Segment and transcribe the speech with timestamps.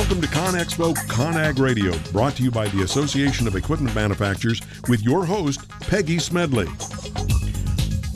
[0.00, 5.02] Welcome to ConExpo ConAg Radio, brought to you by the Association of Equipment Manufacturers with
[5.02, 6.66] your host, Peggy Smedley.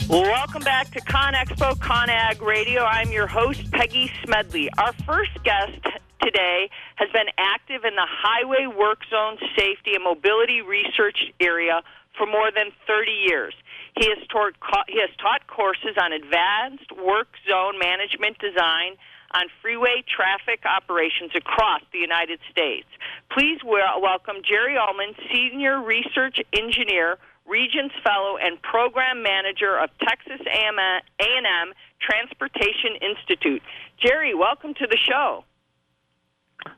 [0.09, 2.83] Welcome back to ConExpo ConAg Radio.
[2.83, 4.67] I'm your host, Peggy Smedley.
[4.79, 5.79] Our first guest
[6.23, 11.83] today has been active in the highway work zone safety and mobility research area
[12.17, 13.53] for more than 30 years.
[13.95, 14.55] He has, taught,
[14.89, 18.97] he has taught courses on advanced work zone management design
[19.31, 22.87] on freeway traffic operations across the United States.
[23.31, 31.73] Please welcome Jerry Ullman, Senior Research Engineer, Regents Fellow, and Program Manager of Texas A&M
[31.99, 33.61] Transportation Institute.
[33.99, 35.43] Jerry, welcome to the show.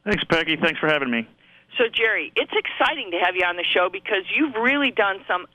[0.04, 0.58] Thanks, Peggy.
[0.58, 1.28] Thanks for having me.
[1.78, 5.46] So, Jerry, it's exciting to have you on the show because you've really done some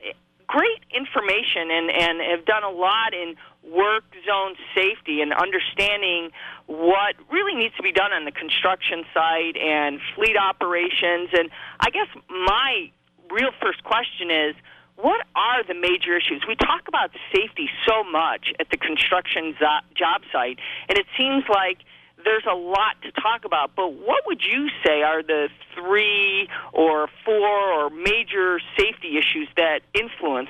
[0.53, 3.33] great information and, and have done a lot in
[3.65, 6.29] work zone safety and understanding
[6.67, 11.33] what really needs to be done on the construction site and fleet operations.
[11.33, 12.91] And I guess my
[13.31, 14.53] real first question is
[14.95, 16.45] what are the major issues?
[16.47, 21.79] We talk about safety so much at the construction job site, and it seems like
[22.23, 27.07] there's a lot to talk about, but what would you say are the three or
[27.25, 30.49] four or major safety issues that influence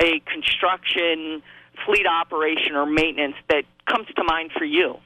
[0.00, 1.42] a construction
[1.84, 4.96] fleet operation or maintenance that comes to mind for you?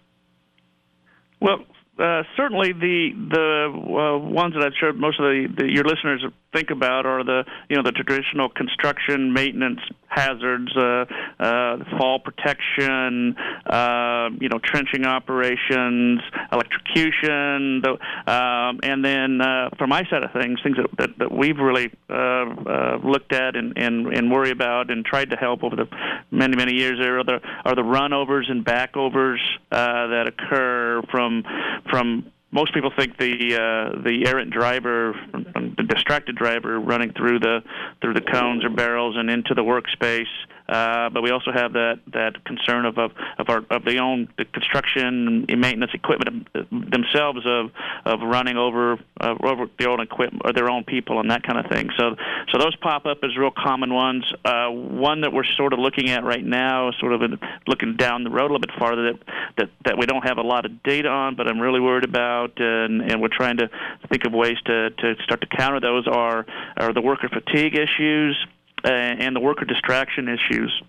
[1.40, 1.64] Well,
[1.98, 6.24] uh, certainly the the uh, ones that I've sure most of the, the your listeners
[6.52, 11.04] think about are the you know the traditional construction maintenance hazards, uh,
[11.38, 16.20] uh, fall protection, uh, you know trenching operations,
[16.52, 21.32] electrocution, the, um, and then uh, for my side of things, things that, that, that
[21.32, 25.62] we've really uh, uh, looked at and, and and worry about and tried to help
[25.62, 25.86] over the
[26.30, 29.38] many many years there are the are the runovers and backovers
[29.70, 31.44] that occur from
[31.90, 37.60] from most people think the uh, the errant driver, the distracted driver, running through the
[38.00, 40.24] through the cones or barrels and into the workspace
[40.68, 44.28] uh, but we also have that that concern of of of, our, of the own
[44.36, 47.70] the construction and maintenance equipment themselves of
[48.04, 51.58] of running over uh, over their own equipment or their own people and that kind
[51.58, 51.88] of thing.
[51.98, 52.16] So
[52.50, 54.24] so those pop up as real common ones.
[54.44, 58.24] Uh, one that we're sort of looking at right now, sort of in, looking down
[58.24, 59.18] the road a little bit farther that
[59.56, 62.60] that that we don't have a lot of data on, but I'm really worried about,
[62.60, 63.70] and and we're trying to
[64.10, 66.44] think of ways to to start to counter those are
[66.76, 68.36] are the worker fatigue issues
[68.84, 70.82] and the worker distraction issues.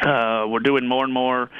[0.00, 1.50] Uh, we're doing more and more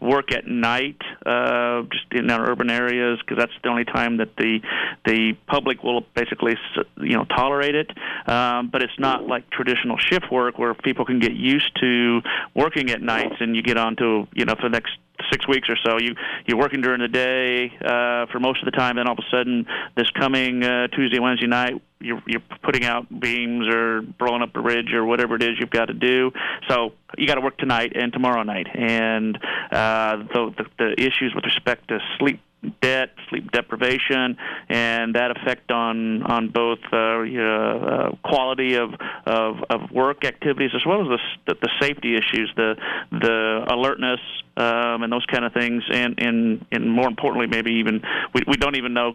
[0.00, 4.34] work at night, uh, just in our urban areas, because that's the only time that
[4.36, 4.60] the
[5.04, 6.56] the public will basically,
[6.96, 7.90] you know, tolerate it.
[8.26, 12.22] Um, but it's not like traditional shift work where people can get used to
[12.54, 14.92] working at nights, and you get on to, you know, for the next
[15.30, 15.98] six weeks or so.
[15.98, 16.14] You
[16.46, 18.96] you're working during the day uh, for most of the time.
[18.96, 19.66] Then all of a sudden,
[19.96, 24.60] this coming uh, Tuesday, Wednesday night, you're you're putting out beams or blowing up a
[24.60, 26.32] ridge or whatever it is you've got to do.
[26.68, 29.36] So you got to work tonight and tomorrow night, and
[29.70, 32.40] uh, the, the the issues with respect to sleep
[32.82, 34.36] debt, sleep deprivation,
[34.68, 38.90] and that effect on on both uh, uh, quality of,
[39.24, 42.74] of of work activities as well as the the safety issues, the
[43.10, 44.20] the alertness,
[44.56, 48.02] um, and those kind of things, and and and more importantly, maybe even
[48.34, 49.14] we we don't even know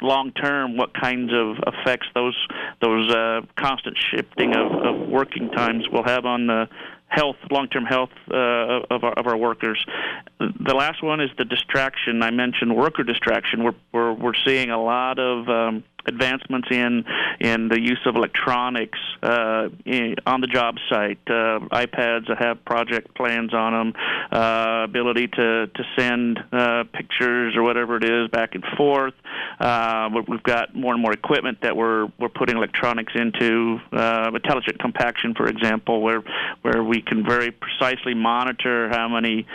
[0.00, 2.36] long term what kinds of effects those
[2.80, 6.68] those uh, constant shifting of, of working times will have on the
[7.12, 8.34] health, long-term health uh,
[8.90, 9.84] of, our, of our workers.
[10.38, 12.22] The last one is the distraction.
[12.22, 13.64] I mentioned worker distraction.
[13.64, 17.04] We're we're, we're seeing a lot of um, advancements in
[17.40, 21.18] in the use of electronics uh, in, on the job site.
[21.26, 24.02] Uh, iPads that have project plans on them,
[24.32, 29.14] uh, ability to to send uh, pictures or whatever it is back and forth.
[29.60, 33.78] Uh, we've got more and more equipment that we're we're putting electronics into.
[33.92, 36.22] Uh, intelligent compaction, for example, where
[36.62, 39.46] where we can very precisely monitor how many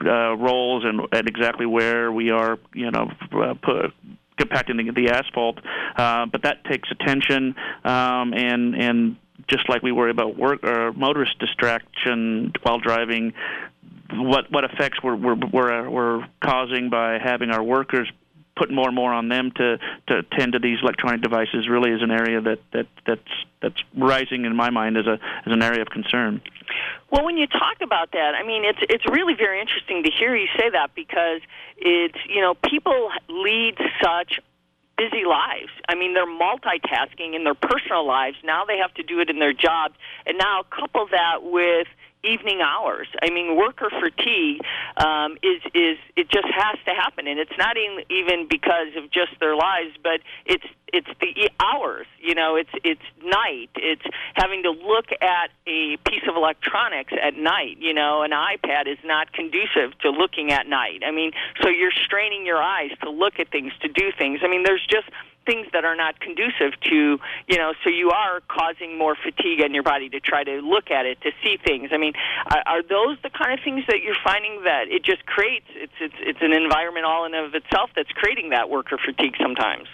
[0.00, 3.10] rolls and, and exactly where we are, you know,
[3.62, 3.92] put,
[4.42, 5.58] compacting the, the asphalt.
[5.96, 7.54] Uh, but that takes attention
[7.84, 9.16] um, and and
[9.48, 13.32] just like we worry about work or motorist distraction while driving,
[14.14, 18.10] what what effects we're we're we're, we're causing by having our workers
[18.56, 19.78] put more and more on them to
[20.08, 23.20] to tend to these electronic devices really is an area that that that's
[23.60, 26.40] that's rising in my mind as a as an area of concern.
[27.12, 30.34] Well, when you talk about that, I mean, it's it's really very interesting to hear
[30.34, 31.42] you say that because
[31.76, 34.40] it's you know people lead such
[34.96, 35.70] busy lives.
[35.90, 38.36] I mean, they're multitasking in their personal lives.
[38.42, 39.94] Now they have to do it in their jobs,
[40.24, 41.86] and now couple that with
[42.24, 43.08] evening hours.
[43.22, 44.60] I mean, worker fatigue
[44.96, 49.32] um, is is it just has to happen, and it's not even because of just
[49.40, 52.06] their lives, but it's it's the hours.
[52.20, 53.70] You know, it's it's night.
[53.76, 54.04] It's
[54.34, 57.78] having to look at a piece of electronics at night.
[57.78, 61.02] You know, an iPad is not conducive to looking at night.
[61.06, 61.32] I mean,
[61.62, 64.40] so you're straining your eyes to look at things, to do things.
[64.42, 65.08] I mean, there's just
[65.46, 67.18] things that are not conducive to
[67.48, 70.90] you know so you are causing more fatigue in your body to try to look
[70.90, 71.90] at it to see things.
[71.92, 72.12] I mean
[72.46, 75.66] are, are those the kind of things that you're finding that it just creates?
[75.74, 79.88] It's it's it's an environment all in of itself that's creating that worker fatigue sometimes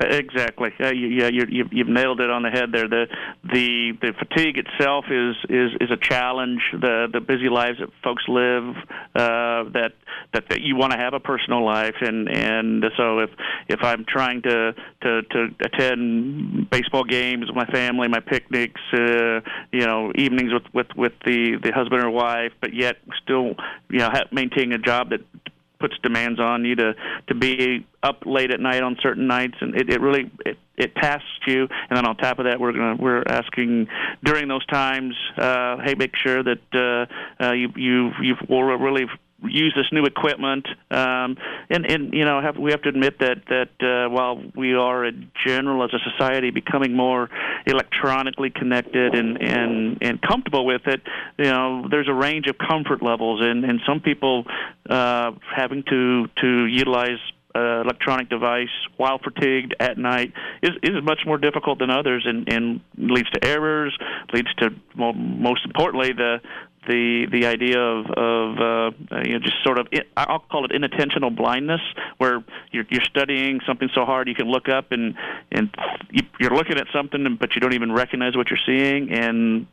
[0.00, 0.70] Exactly.
[0.80, 2.88] Uh, yeah, you, you, you've nailed it on the head there.
[2.88, 3.06] The
[3.44, 6.60] the the fatigue itself is is is a challenge.
[6.72, 8.74] The the busy lives that folks live.
[9.14, 9.92] Uh, that
[10.32, 13.30] that that you want to have a personal life, and and so if
[13.68, 19.40] if I'm trying to to to attend baseball games with my family, my picnics, uh,
[19.72, 23.54] you know, evenings with with with the the husband or wife, but yet still
[23.90, 25.20] you know ha- maintaining a job that
[25.82, 26.94] puts demands on you to
[27.26, 30.94] to be up late at night on certain nights, and it, it really it, it
[30.94, 31.68] tasks you.
[31.90, 33.88] And then on top of that, we're gonna we're asking
[34.24, 39.06] during those times, uh, hey, make sure that uh, uh, you you you will really
[39.44, 40.66] use this new equipment.
[40.90, 41.36] Um,
[41.70, 45.04] and and you know have, we have to admit that that uh, while we are
[45.04, 47.30] in general as a society becoming more
[47.66, 51.02] electronically connected and and and comfortable with it,
[51.38, 54.44] you know there's a range of comfort levels, and and some people
[54.88, 57.18] uh, having to to utilize
[57.54, 62.50] uh, electronic device while fatigued at night is, is much more difficult than others and,
[62.50, 63.96] and leads to errors,
[64.32, 66.40] leads to well, most importantly the
[66.86, 71.34] the the idea of of uh, you know just sort of I'll call it inattentional
[71.34, 71.80] blindness,
[72.18, 75.14] where you're you're studying something so hard you can look up and
[75.50, 75.74] and
[76.40, 79.66] you're looking at something but you don't even recognize what you're seeing and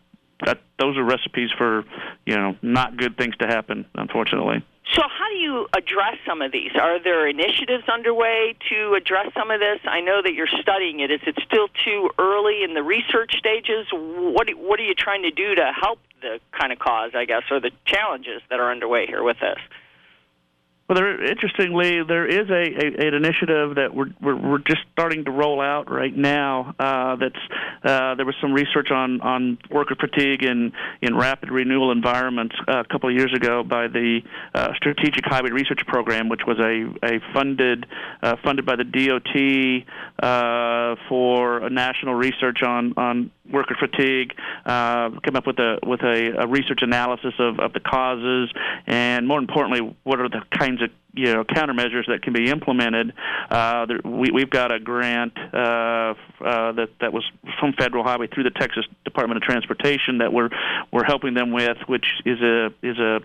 [0.46, 1.84] that those are recipes for
[2.26, 4.64] you know not good things to happen unfortunately.
[4.96, 6.72] So, how do you address some of these?
[6.76, 9.80] Are there initiatives underway to address some of this?
[9.86, 11.12] I know that you're studying it.
[11.12, 13.86] Is it still too early in the research stages?
[13.92, 17.44] What What are you trying to do to help the kind of cause, I guess,
[17.52, 19.60] or the challenges that are underway here with this?
[20.90, 25.24] Well, there, interestingly, there is a, a an initiative that we're, we're we're just starting
[25.26, 26.74] to roll out right now.
[26.80, 27.36] Uh, that's
[27.84, 30.72] uh, there was some research on on worker fatigue in
[31.04, 34.22] in rapid renewal environments uh, a couple of years ago by the
[34.56, 37.86] uh, Strategic Highway Research Program, which was a a funded
[38.24, 44.34] uh, funded by the DOT uh, for a national research on on worker fatigue.
[44.66, 48.52] Uh, come up with a with a, a research analysis of of the causes,
[48.88, 52.50] and more importantly, what are the kinds kinds of you know countermeasures that can be
[52.50, 53.14] implemented.
[53.50, 56.14] Uh, there, we, we've got a grant uh, uh,
[56.74, 57.24] that that was
[57.60, 60.50] from Federal Highway through the Texas Department of Transportation that we're
[60.92, 63.22] we're helping them with, which is a is a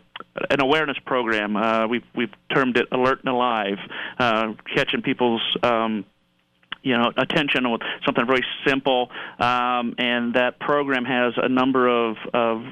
[0.51, 1.57] an awareness program.
[1.57, 3.79] Uh, we've we've termed it Alert and Alive,
[4.19, 6.05] uh, catching people's um,
[6.85, 9.11] you know attention with something very simple.
[9.39, 12.63] Um, and that program has a number of, of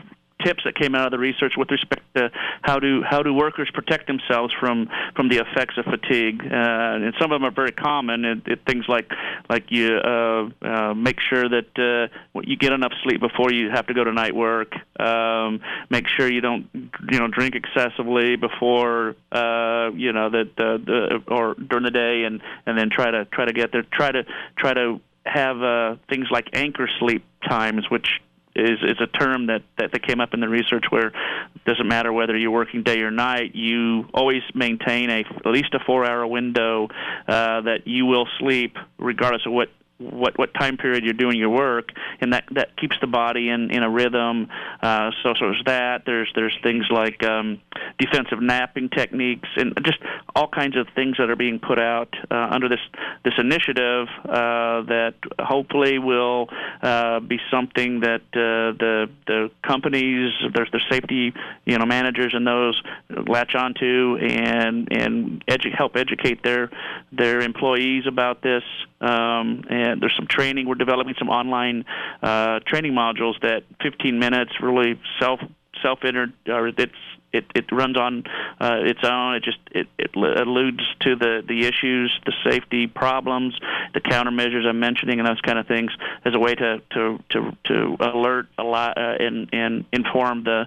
[0.44, 2.30] tips that came out of the research with respect to
[2.62, 7.14] how do how do workers protect themselves from from the effects of fatigue, uh, and
[7.20, 8.24] some of them are very common.
[8.24, 9.10] And it, things like
[9.48, 13.86] like you uh, uh, make sure that uh, you get enough sleep before you have
[13.86, 14.72] to go to night work.
[15.00, 15.60] Um,
[15.90, 16.68] make sure you don't
[17.10, 22.24] you know drink excessively before uh, you know that uh, the or during the day,
[22.24, 23.84] and and then try to try to get there.
[23.92, 24.24] Try to
[24.56, 28.20] try to have uh, things like anchor sleep times, which
[28.54, 31.88] is is a term that, that that came up in the research where it doesn't
[31.88, 36.04] matter whether you're working day or night, you always maintain a at least a four
[36.04, 36.88] hour window
[37.28, 39.68] uh, that you will sleep regardless of what
[40.10, 41.90] what what time period you're doing your work,
[42.20, 44.48] and that that keeps the body in in a rhythm.
[44.82, 46.02] Uh, so so there's that.
[46.06, 47.60] There's there's things like um,
[47.98, 49.98] defensive napping techniques, and just
[50.34, 52.80] all kinds of things that are being put out uh, under this
[53.24, 56.48] this initiative uh, that hopefully will
[56.82, 61.32] uh, be something that uh, the the companies, there's the safety
[61.64, 62.80] you know managers and those
[63.26, 66.70] latch onto and and edu- help educate their
[67.12, 68.62] their employees about this.
[69.02, 70.68] Um, and there's some training.
[70.68, 71.84] We're developing some online
[72.22, 75.40] uh, training modules that 15 minutes really self
[75.82, 76.92] self entered or it's
[77.32, 78.24] it, it runs on
[78.60, 79.36] uh, its own.
[79.36, 83.58] It just it, it alludes to the, the issues, the safety problems,
[83.94, 85.90] the countermeasures I'm mentioning, and those kind of things
[86.24, 90.66] as a way to to to, to alert a lot uh, and and inform the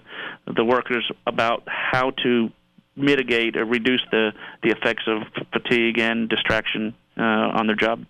[0.54, 2.50] the workers about how to
[2.96, 4.32] mitigate or reduce the
[4.64, 8.08] the effects of fatigue and distraction uh, on their jobs.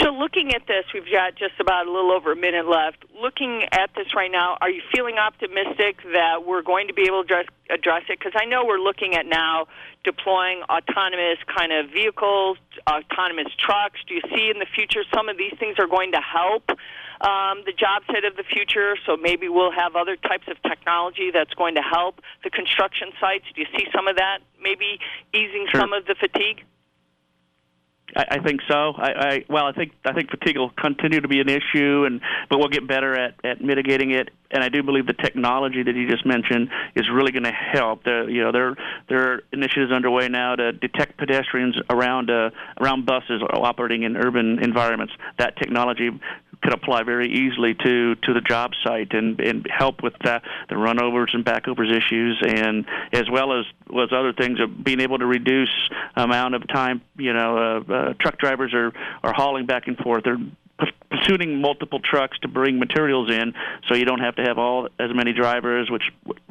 [0.00, 3.04] So, looking at this, we've got just about a little over a minute left.
[3.20, 7.24] Looking at this right now, are you feeling optimistic that we're going to be able
[7.24, 8.18] to address, address it?
[8.18, 9.66] Because I know we're looking at now
[10.02, 12.56] deploying autonomous kind of vehicles,
[12.88, 14.00] autonomous trucks.
[14.08, 16.70] Do you see in the future some of these things are going to help
[17.20, 18.96] um, the job site of the future?
[19.04, 23.44] So maybe we'll have other types of technology that's going to help the construction sites.
[23.54, 24.98] Do you see some of that maybe
[25.34, 25.80] easing sure.
[25.80, 26.64] some of the fatigue?
[28.14, 28.92] I, I think so.
[28.96, 32.20] I, I well, I think I think fatigue will continue to be an issue, and
[32.48, 34.30] but we'll get better at at mitigating it.
[34.50, 38.04] And I do believe the technology that you just mentioned is really going to help.
[38.04, 38.76] There, you know, there
[39.08, 42.50] there are initiatives underway now to detect pedestrians around uh,
[42.80, 45.14] around buses operating in urban environments.
[45.38, 46.10] That technology
[46.62, 50.76] could apply very easily to to the job site and and help with the, the
[50.76, 55.26] runovers and backovers issues and as well as was other things of being able to
[55.26, 55.72] reduce
[56.16, 57.56] amount of time you know
[57.88, 58.92] uh, uh, truck drivers are
[59.22, 60.24] are hauling back and forth.
[60.24, 60.38] They're
[61.10, 63.54] pursuing multiple trucks to bring materials in,
[63.88, 66.02] so you don't have to have all as many drivers, which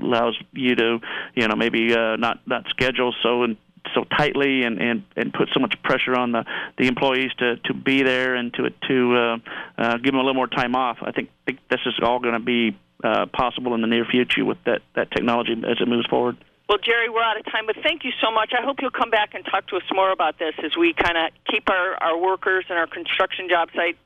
[0.01, 0.99] allows you to,
[1.35, 3.13] you know, maybe uh, not not schedule.
[3.23, 3.57] So and
[3.93, 6.45] so tightly and, and, and put so much pressure on the,
[6.77, 9.37] the employees to, to be there and to to uh,
[9.77, 10.97] uh, give them a little more time off.
[11.01, 14.45] I think, think this is all going to be uh, possible in the near future
[14.45, 16.37] with that, that technology as it moves forward.
[16.69, 18.53] Well, Jerry, we're out of time, but thank you so much.
[18.57, 21.17] I hope you'll come back and talk to us more about this as we kind
[21.17, 23.97] of keep our, our workers and our construction job site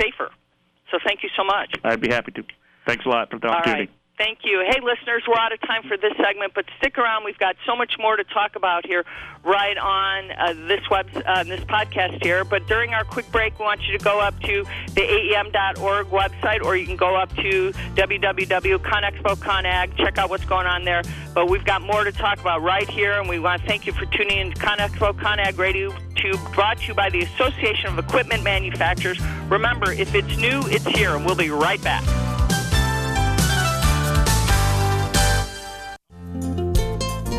[0.00, 0.30] safer.
[0.90, 1.74] So thank you so much.
[1.84, 2.44] I'd be happy to.
[2.86, 3.92] Thanks a lot for the opportunity.
[4.18, 4.66] Thank you.
[4.68, 7.22] Hey, listeners, we're out of time for this segment, but stick around.
[7.24, 9.04] We've got so much more to talk about here,
[9.44, 12.42] right on uh, this web, uh, this podcast here.
[12.42, 16.64] But during our quick break, we want you to go up to the AEM.org website,
[16.64, 21.02] or you can go up to www.conexpo.conag, check out what's going on there.
[21.32, 23.92] But we've got more to talk about right here, and we want to thank you
[23.92, 25.94] for tuning in to ConExpo Conag Radio.
[26.16, 29.20] To, brought to you by the Association of Equipment Manufacturers.
[29.48, 32.02] Remember, if it's new, it's here, and we'll be right back.